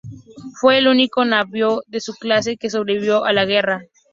Fue 0.59 0.79
el 0.79 0.87
único 0.87 1.23
navío 1.25 1.83
de 1.85 2.01
su 2.01 2.15
clase 2.15 2.57
que 2.57 2.71
sobrevivió 2.71 3.23
a 3.23 3.33
la 3.33 3.45
guerra. 3.45 3.83